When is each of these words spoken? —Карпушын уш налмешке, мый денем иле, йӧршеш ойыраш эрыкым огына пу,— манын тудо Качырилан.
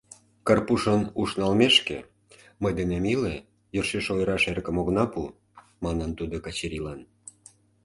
—Карпушын 0.47 1.01
уш 1.21 1.29
налмешке, 1.39 1.97
мый 2.61 2.71
денем 2.79 3.03
иле, 3.13 3.35
йӧршеш 3.75 4.05
ойыраш 4.13 4.43
эрыкым 4.49 4.75
огына 4.81 5.05
пу,— 5.13 5.21
манын 5.83 6.11
тудо 6.19 6.35
Качырилан. 6.45 6.99